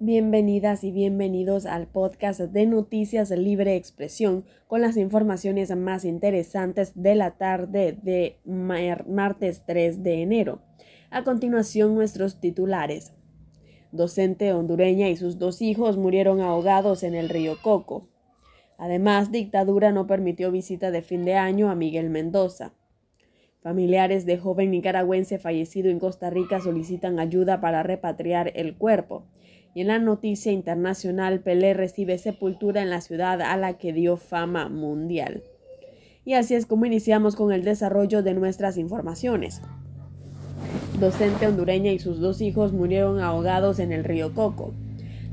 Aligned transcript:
Bienvenidas 0.00 0.82
y 0.82 0.90
bienvenidos 0.90 1.66
al 1.66 1.86
podcast 1.86 2.40
de 2.40 2.66
Noticias 2.66 3.30
Libre 3.30 3.76
Expresión 3.76 4.44
con 4.66 4.80
las 4.80 4.96
informaciones 4.96 5.74
más 5.76 6.04
interesantes 6.04 7.00
de 7.00 7.14
la 7.14 7.36
tarde 7.36 7.96
de 8.02 8.40
martes 8.44 9.62
3 9.64 10.02
de 10.02 10.20
enero. 10.20 10.62
A 11.10 11.22
continuación 11.22 11.94
nuestros 11.94 12.40
titulares. 12.40 13.12
Docente 13.92 14.52
hondureña 14.52 15.08
y 15.10 15.16
sus 15.16 15.38
dos 15.38 15.62
hijos 15.62 15.96
murieron 15.96 16.40
ahogados 16.40 17.04
en 17.04 17.14
el 17.14 17.28
río 17.28 17.56
Coco. 17.62 18.08
Además, 18.76 19.30
dictadura 19.30 19.92
no 19.92 20.08
permitió 20.08 20.50
visita 20.50 20.90
de 20.90 21.02
fin 21.02 21.24
de 21.24 21.36
año 21.36 21.70
a 21.70 21.76
Miguel 21.76 22.10
Mendoza. 22.10 22.74
Familiares 23.60 24.26
de 24.26 24.38
joven 24.38 24.72
nicaragüense 24.72 25.38
fallecido 25.38 25.88
en 25.88 26.00
Costa 26.00 26.30
Rica 26.30 26.60
solicitan 26.60 27.20
ayuda 27.20 27.60
para 27.60 27.84
repatriar 27.84 28.50
el 28.56 28.76
cuerpo. 28.76 29.28
Y 29.74 29.80
en 29.80 29.88
la 29.88 29.98
noticia 29.98 30.52
internacional, 30.52 31.40
Pelé 31.40 31.74
recibe 31.74 32.16
sepultura 32.18 32.80
en 32.80 32.90
la 32.90 33.00
ciudad 33.00 33.42
a 33.42 33.56
la 33.56 33.76
que 33.76 33.92
dio 33.92 34.16
fama 34.16 34.68
mundial. 34.68 35.42
Y 36.24 36.34
así 36.34 36.54
es 36.54 36.64
como 36.64 36.86
iniciamos 36.86 37.36
con 37.36 37.52
el 37.52 37.64
desarrollo 37.64 38.22
de 38.22 38.34
nuestras 38.34 38.78
informaciones. 38.78 39.60
Docente 41.00 41.48
hondureña 41.48 41.90
y 41.90 41.98
sus 41.98 42.20
dos 42.20 42.40
hijos 42.40 42.72
murieron 42.72 43.20
ahogados 43.20 43.80
en 43.80 43.92
el 43.92 44.04
río 44.04 44.32
Coco. 44.32 44.72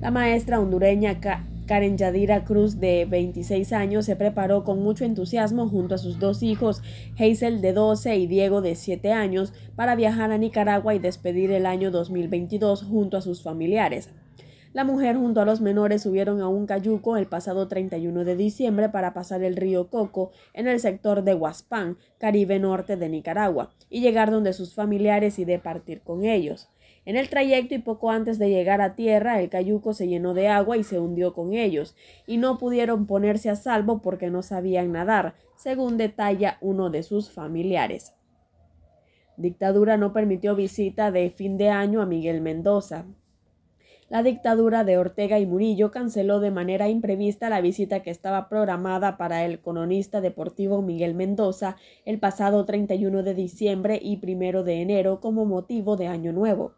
La 0.01 0.09
maestra 0.09 0.59
hondureña 0.59 1.19
Karen 1.67 1.97
Yadira 1.97 2.43
Cruz, 2.43 2.79
de 2.79 3.05
26 3.05 3.71
años, 3.71 4.05
se 4.05 4.15
preparó 4.15 4.63
con 4.63 4.81
mucho 4.81 5.05
entusiasmo 5.05 5.69
junto 5.69 5.95
a 5.95 5.99
sus 5.99 6.19
dos 6.19 6.43
hijos, 6.43 6.81
Hazel 7.17 7.61
de 7.61 7.71
12 7.71 8.17
y 8.17 8.27
Diego 8.27 8.61
de 8.61 8.75
7 8.75 9.13
años, 9.13 9.53
para 9.75 9.95
viajar 9.95 10.31
a 10.31 10.37
Nicaragua 10.37 10.95
y 10.95 10.99
despedir 10.99 11.51
el 11.51 11.65
año 11.65 11.91
2022 11.91 12.83
junto 12.83 13.15
a 13.15 13.21
sus 13.21 13.41
familiares. 13.41 14.09
La 14.73 14.85
mujer 14.85 15.17
junto 15.17 15.41
a 15.41 15.45
los 15.45 15.59
menores 15.59 16.01
subieron 16.01 16.39
a 16.39 16.47
un 16.47 16.65
cayuco 16.65 17.17
el 17.17 17.27
pasado 17.27 17.67
31 17.67 18.23
de 18.23 18.37
diciembre 18.37 18.87
para 18.87 19.13
pasar 19.13 19.43
el 19.43 19.57
río 19.57 19.89
Coco 19.89 20.31
en 20.53 20.69
el 20.69 20.79
sector 20.79 21.25
de 21.25 21.35
Huaspán, 21.35 21.97
Caribe 22.17 22.57
Norte 22.57 22.95
de 22.95 23.09
Nicaragua, 23.09 23.73
y 23.89 23.99
llegar 23.99 24.31
donde 24.31 24.53
sus 24.53 24.73
familiares 24.73 25.39
y 25.39 25.45
departir 25.45 25.99
con 25.99 26.23
ellos. 26.23 26.69
En 27.03 27.17
el 27.17 27.27
trayecto 27.27 27.75
y 27.75 27.79
poco 27.79 28.11
antes 28.11 28.39
de 28.39 28.49
llegar 28.49 28.79
a 28.79 28.95
tierra, 28.95 29.41
el 29.41 29.49
cayuco 29.49 29.93
se 29.93 30.07
llenó 30.07 30.33
de 30.33 30.47
agua 30.47 30.77
y 30.77 30.85
se 30.85 30.99
hundió 30.99 31.33
con 31.33 31.51
ellos, 31.51 31.97
y 32.25 32.37
no 32.37 32.57
pudieron 32.57 33.07
ponerse 33.07 33.49
a 33.49 33.57
salvo 33.57 34.01
porque 34.01 34.29
no 34.29 34.41
sabían 34.41 34.93
nadar, 34.93 35.35
según 35.57 35.97
detalla 35.97 36.57
uno 36.61 36.89
de 36.89 37.03
sus 37.03 37.29
familiares. 37.29 38.13
Dictadura 39.35 39.97
no 39.97 40.13
permitió 40.13 40.55
visita 40.55 41.11
de 41.11 41.29
fin 41.29 41.57
de 41.57 41.69
año 41.69 42.01
a 42.01 42.05
Miguel 42.05 42.39
Mendoza 42.39 43.05
la 44.11 44.23
dictadura 44.23 44.83
de 44.83 44.97
Ortega 44.97 45.39
y 45.39 45.45
Murillo 45.45 45.89
canceló 45.89 46.41
de 46.41 46.51
manera 46.51 46.89
imprevista 46.89 47.47
la 47.47 47.61
visita 47.61 48.01
que 48.01 48.09
estaba 48.09 48.49
programada 48.49 49.15
para 49.15 49.45
el 49.45 49.61
colonista 49.61 50.19
deportivo 50.19 50.81
Miguel 50.81 51.15
Mendoza 51.15 51.77
el 52.03 52.19
pasado 52.19 52.65
31 52.65 53.23
de 53.23 53.33
diciembre 53.33 53.97
y 54.03 54.19
1 54.21 54.63
de 54.63 54.81
enero 54.81 55.21
como 55.21 55.45
motivo 55.45 55.95
de 55.95 56.07
Año 56.07 56.33
Nuevo. 56.33 56.73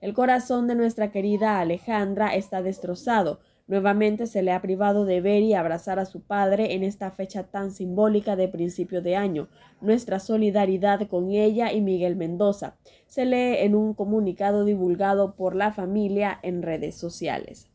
El 0.00 0.14
corazón 0.14 0.66
de 0.66 0.74
nuestra 0.74 1.12
querida 1.12 1.60
Alejandra 1.60 2.34
está 2.34 2.60
destrozado, 2.60 3.38
Nuevamente 3.66 4.26
se 4.26 4.42
le 4.42 4.52
ha 4.52 4.60
privado 4.60 5.06
de 5.06 5.22
ver 5.22 5.42
y 5.42 5.54
abrazar 5.54 5.98
a 5.98 6.04
su 6.04 6.20
padre 6.20 6.74
en 6.74 6.84
esta 6.84 7.10
fecha 7.10 7.44
tan 7.44 7.70
simbólica 7.70 8.36
de 8.36 8.48
principio 8.48 9.00
de 9.00 9.16
año. 9.16 9.48
Nuestra 9.80 10.20
solidaridad 10.20 11.08
con 11.08 11.30
ella 11.30 11.72
y 11.72 11.80
Miguel 11.80 12.14
Mendoza 12.14 12.76
se 13.06 13.24
lee 13.24 13.56
en 13.64 13.74
un 13.74 13.94
comunicado 13.94 14.66
divulgado 14.66 15.34
por 15.34 15.56
la 15.56 15.72
familia 15.72 16.38
en 16.42 16.62
redes 16.62 16.94
sociales. 16.96 17.70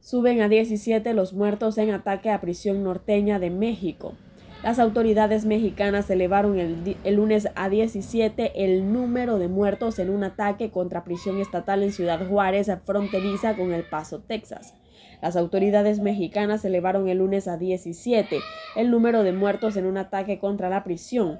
Suben 0.00 0.42
a 0.42 0.48
17 0.48 1.14
los 1.14 1.32
muertos 1.32 1.78
en 1.78 1.90
ataque 1.90 2.30
a 2.30 2.40
prisión 2.40 2.82
norteña 2.82 3.38
de 3.38 3.50
México. 3.50 4.14
Las 4.62 4.80
autoridades 4.80 5.44
mexicanas 5.44 6.10
elevaron 6.10 6.58
el, 6.58 7.14
lunes 7.14 7.48
a 7.54 7.68
17 7.68 8.64
el 8.64 8.92
número 8.92 9.38
de 9.38 9.46
muertos 9.46 10.00
en 10.00 10.10
un 10.10 10.24
ataque 10.24 10.70
contra 10.70 11.04
prisión 11.04 11.38
estatal 11.40 11.84
en 11.84 11.92
Ciudad 11.92 12.26
Juárez, 12.26 12.68
fronteriza 12.84 13.54
con 13.54 13.72
El 13.72 13.84
Paso, 13.84 14.20
Texas. 14.20 14.74
Las 15.22 15.36
autoridades 15.36 16.00
mexicanas 16.00 16.64
elevaron 16.64 17.08
el 17.08 17.18
lunes 17.18 17.46
a 17.46 17.56
17 17.56 18.40
el 18.74 18.90
número 18.90 19.22
de 19.22 19.32
muertos 19.32 19.76
en 19.76 19.86
un 19.86 19.96
ataque 19.96 20.40
contra 20.40 20.68
la 20.68 20.82
prisión. 20.82 21.38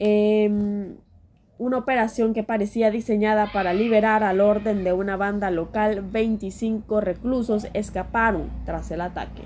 Em, 0.00 0.96
una 1.56 1.78
operación 1.78 2.34
que 2.34 2.42
parecía 2.42 2.90
diseñada 2.90 3.52
para 3.52 3.72
liberar 3.74 4.24
al 4.24 4.40
orden 4.40 4.82
de 4.82 4.92
una 4.92 5.16
banda 5.16 5.52
local, 5.52 6.02
25 6.02 7.00
reclusos 7.00 7.68
escaparon 7.74 8.50
tras 8.64 8.90
el 8.90 9.02
ataque. 9.02 9.42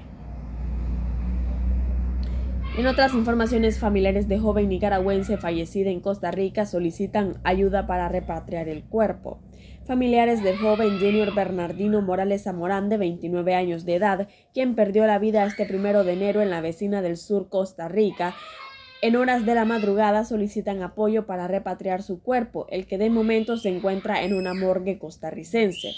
En 2.78 2.86
otras 2.86 3.12
informaciones, 3.12 3.80
familiares 3.80 4.28
de 4.28 4.38
joven 4.38 4.68
nicaragüense 4.68 5.36
fallecida 5.36 5.90
en 5.90 5.98
Costa 5.98 6.30
Rica 6.30 6.64
solicitan 6.64 7.40
ayuda 7.42 7.88
para 7.88 8.08
repatriar 8.08 8.68
el 8.68 8.84
cuerpo. 8.84 9.40
Familiares 9.84 10.44
del 10.44 10.58
joven 10.58 11.00
Junior 11.00 11.34
Bernardino 11.34 12.02
Morales 12.02 12.44
Zamorán, 12.44 12.88
de 12.88 12.96
29 12.96 13.56
años 13.56 13.84
de 13.84 13.96
edad, 13.96 14.28
quien 14.54 14.76
perdió 14.76 15.08
la 15.08 15.18
vida 15.18 15.44
este 15.44 15.66
primero 15.66 16.04
de 16.04 16.12
enero 16.12 16.40
en 16.40 16.50
la 16.50 16.60
vecina 16.60 17.02
del 17.02 17.16
sur 17.16 17.48
Costa 17.48 17.88
Rica, 17.88 18.36
en 19.02 19.16
horas 19.16 19.44
de 19.44 19.56
la 19.56 19.64
madrugada 19.64 20.24
solicitan 20.24 20.80
apoyo 20.84 21.26
para 21.26 21.48
repatriar 21.48 22.04
su 22.04 22.22
cuerpo, 22.22 22.68
el 22.70 22.86
que 22.86 22.96
de 22.96 23.10
momento 23.10 23.56
se 23.56 23.70
encuentra 23.70 24.22
en 24.22 24.34
una 24.34 24.54
morgue 24.54 25.00
costarricense. 25.00 25.94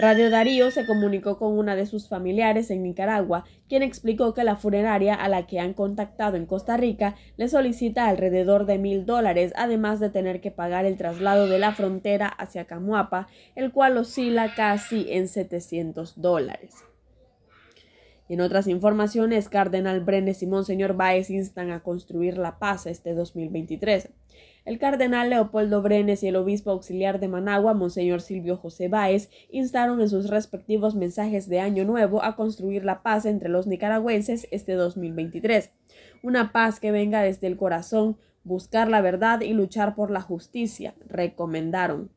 Radio 0.00 0.30
Darío 0.30 0.70
se 0.70 0.86
comunicó 0.86 1.36
con 1.36 1.58
una 1.58 1.76
de 1.76 1.84
sus 1.84 2.08
familiares 2.08 2.70
en 2.70 2.82
Nicaragua, 2.82 3.44
quien 3.68 3.82
explicó 3.82 4.32
que 4.32 4.44
la 4.44 4.56
funeraria 4.56 5.14
a 5.14 5.28
la 5.28 5.46
que 5.46 5.60
han 5.60 5.74
contactado 5.74 6.38
en 6.38 6.46
Costa 6.46 6.78
Rica 6.78 7.16
le 7.36 7.50
solicita 7.50 8.08
alrededor 8.08 8.64
de 8.64 8.78
mil 8.78 9.04
dólares, 9.04 9.52
además 9.56 10.00
de 10.00 10.08
tener 10.08 10.40
que 10.40 10.50
pagar 10.50 10.86
el 10.86 10.96
traslado 10.96 11.48
de 11.48 11.58
la 11.58 11.74
frontera 11.74 12.28
hacia 12.28 12.64
Camuapa, 12.64 13.28
el 13.54 13.72
cual 13.72 13.98
oscila 13.98 14.54
casi 14.54 15.04
en 15.12 15.28
700 15.28 16.18
dólares. 16.18 16.76
En 18.30 18.40
otras 18.40 18.68
informaciones, 18.68 19.50
Cardenal 19.50 20.00
Brenes 20.00 20.42
y 20.42 20.46
Monseñor 20.46 20.94
Báez 20.94 21.28
instan 21.28 21.72
a 21.72 21.82
construir 21.82 22.38
la 22.38 22.58
paz 22.58 22.86
este 22.86 23.12
2023. 23.12 24.08
El 24.64 24.78
cardenal 24.78 25.30
Leopoldo 25.30 25.80
Brenes 25.80 26.22
y 26.22 26.28
el 26.28 26.36
obispo 26.36 26.70
auxiliar 26.70 27.18
de 27.18 27.28
Managua, 27.28 27.72
Monseñor 27.72 28.20
Silvio 28.20 28.56
José 28.56 28.88
Báez, 28.88 29.30
instaron 29.50 30.00
en 30.00 30.08
sus 30.08 30.28
respectivos 30.28 30.94
mensajes 30.94 31.48
de 31.48 31.60
Año 31.60 31.84
Nuevo 31.84 32.22
a 32.22 32.36
construir 32.36 32.84
la 32.84 33.02
paz 33.02 33.24
entre 33.24 33.48
los 33.48 33.66
nicaragüenses 33.66 34.46
este 34.50 34.74
2023. 34.74 35.72
Una 36.22 36.52
paz 36.52 36.78
que 36.78 36.90
venga 36.90 37.22
desde 37.22 37.46
el 37.46 37.56
corazón, 37.56 38.18
buscar 38.44 38.88
la 38.88 39.00
verdad 39.00 39.40
y 39.40 39.52
luchar 39.54 39.94
por 39.94 40.10
la 40.10 40.20
justicia, 40.20 40.94
recomendaron. 41.06 42.10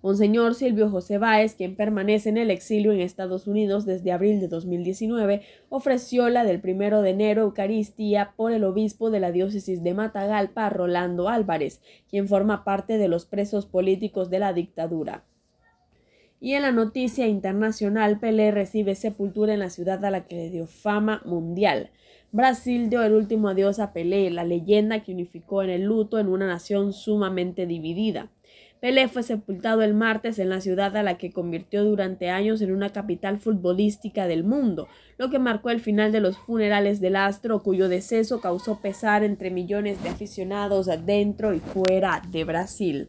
Monseñor 0.00 0.54
Silvio 0.54 0.90
José 0.90 1.18
Báez, 1.18 1.56
quien 1.56 1.74
permanece 1.74 2.28
en 2.28 2.36
el 2.36 2.52
exilio 2.52 2.92
en 2.92 3.00
Estados 3.00 3.48
Unidos 3.48 3.84
desde 3.84 4.12
abril 4.12 4.38
de 4.38 4.46
2019, 4.46 5.42
ofreció 5.70 6.28
la 6.28 6.44
del 6.44 6.60
primero 6.60 7.02
de 7.02 7.10
enero 7.10 7.42
Eucaristía 7.42 8.32
por 8.36 8.52
el 8.52 8.62
obispo 8.62 9.10
de 9.10 9.18
la 9.18 9.32
diócesis 9.32 9.82
de 9.82 9.94
Matagalpa, 9.94 10.70
Rolando 10.70 11.28
Álvarez, 11.28 11.80
quien 12.08 12.28
forma 12.28 12.62
parte 12.62 12.96
de 12.96 13.08
los 13.08 13.26
presos 13.26 13.66
políticos 13.66 14.30
de 14.30 14.38
la 14.38 14.52
dictadura. 14.52 15.24
Y 16.40 16.52
en 16.52 16.62
la 16.62 16.70
noticia 16.70 17.26
internacional, 17.26 18.20
Pelé 18.20 18.52
recibe 18.52 18.94
sepultura 18.94 19.54
en 19.54 19.58
la 19.58 19.70
ciudad 19.70 20.04
a 20.04 20.10
la 20.12 20.26
que 20.26 20.36
le 20.36 20.50
dio 20.50 20.68
fama 20.68 21.20
mundial. 21.24 21.90
Brasil 22.30 22.88
dio 22.88 23.02
el 23.02 23.14
último 23.14 23.48
adiós 23.48 23.80
a 23.80 23.92
Pelé, 23.92 24.30
la 24.30 24.44
leyenda 24.44 25.02
que 25.02 25.12
unificó 25.12 25.64
en 25.64 25.70
el 25.70 25.82
luto 25.82 26.20
en 26.20 26.28
una 26.28 26.46
nación 26.46 26.92
sumamente 26.92 27.66
dividida. 27.66 28.30
Pelé 28.80 29.08
fue 29.08 29.24
sepultado 29.24 29.82
el 29.82 29.92
martes 29.92 30.38
en 30.38 30.50
la 30.50 30.60
ciudad 30.60 30.96
a 30.96 31.02
la 31.02 31.18
que 31.18 31.32
convirtió 31.32 31.84
durante 31.84 32.30
años 32.30 32.60
en 32.60 32.72
una 32.72 32.90
capital 32.90 33.38
futbolística 33.38 34.28
del 34.28 34.44
mundo, 34.44 34.86
lo 35.16 35.30
que 35.30 35.40
marcó 35.40 35.70
el 35.70 35.80
final 35.80 36.12
de 36.12 36.20
los 36.20 36.38
funerales 36.38 37.00
del 37.00 37.16
astro, 37.16 37.62
cuyo 37.64 37.88
deceso 37.88 38.40
causó 38.40 38.80
pesar 38.80 39.24
entre 39.24 39.50
millones 39.50 40.00
de 40.04 40.10
aficionados 40.10 40.88
dentro 41.04 41.54
y 41.54 41.58
fuera 41.58 42.22
de 42.30 42.44
Brasil. 42.44 43.08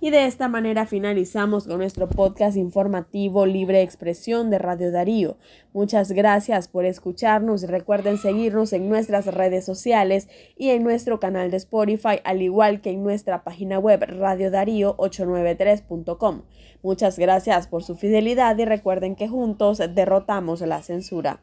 Y 0.00 0.10
de 0.10 0.26
esta 0.26 0.48
manera 0.48 0.86
finalizamos 0.86 1.66
con 1.66 1.78
nuestro 1.78 2.08
podcast 2.08 2.56
informativo 2.56 3.46
Libre 3.46 3.82
Expresión 3.82 4.50
de 4.50 4.58
Radio 4.58 4.90
Darío. 4.90 5.36
Muchas 5.72 6.10
gracias 6.10 6.66
por 6.68 6.84
escucharnos. 6.84 7.62
Recuerden 7.62 8.18
seguirnos 8.18 8.72
en 8.72 8.88
nuestras 8.88 9.26
redes 9.26 9.64
sociales 9.64 10.28
y 10.56 10.70
en 10.70 10.82
nuestro 10.82 11.20
canal 11.20 11.50
de 11.50 11.58
Spotify, 11.58 12.18
al 12.24 12.42
igual 12.42 12.80
que 12.80 12.90
en 12.90 13.04
nuestra 13.04 13.44
página 13.44 13.78
web 13.78 14.00
radiodarío893.com. 14.00 16.42
Muchas 16.82 17.18
gracias 17.18 17.68
por 17.68 17.84
su 17.84 17.94
fidelidad 17.94 18.58
y 18.58 18.64
recuerden 18.64 19.14
que 19.14 19.28
juntos 19.28 19.80
derrotamos 19.94 20.62
la 20.62 20.82
censura. 20.82 21.42